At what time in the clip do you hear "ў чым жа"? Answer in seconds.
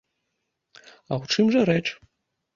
1.21-1.63